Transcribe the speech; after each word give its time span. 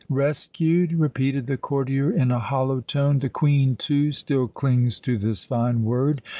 "Rescued?" 0.09 0.93
repeated 0.93 1.45
the 1.45 1.57
courtier 1.57 2.09
in 2.09 2.31
a 2.31 2.39
hollow 2.39 2.79
tone. 2.81 3.19
"The 3.19 3.29
Queen, 3.29 3.75
too, 3.75 4.11
still 4.11 4.47
clings 4.47 4.99
to 5.01 5.15
this 5.19 5.43
fine 5.43 5.83
word. 5.83 6.23